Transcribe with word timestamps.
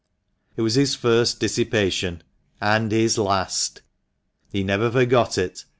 It 0.57 0.63
was 0.63 0.73
his 0.73 0.95
first 0.95 1.39
dissipation, 1.39 2.23
and 2.59 2.91
his 2.91 3.19
last. 3.19 3.83
He 4.51 4.63
never 4.63 4.89
forgot 4.89 5.37
it. 5.37 5.65